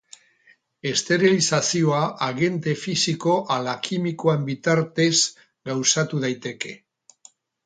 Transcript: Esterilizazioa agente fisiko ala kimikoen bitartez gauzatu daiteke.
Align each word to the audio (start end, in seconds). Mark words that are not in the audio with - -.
Esterilizazioa 0.91 1.99
agente 2.27 2.73
fisiko 2.85 3.35
ala 3.57 3.77
kimikoen 3.89 4.49
bitartez 4.49 5.13
gauzatu 5.71 6.25
daiteke. 6.27 6.75